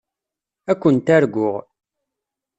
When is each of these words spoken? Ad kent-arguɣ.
Ad 0.71 0.77
kent-arguɣ. 0.81 1.55